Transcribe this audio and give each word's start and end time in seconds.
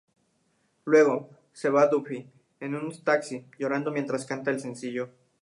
Luego, 0.85 1.29
se 1.59 1.69
ve 1.73 1.79
a 1.81 1.85
Duffy, 1.85 2.25
en 2.59 2.73
un 2.73 2.89
taxi, 3.03 3.45
llorando 3.59 3.91
mientras 3.91 4.25
canta 4.25 4.49
el 4.49 4.59
sencillo. 4.59 5.09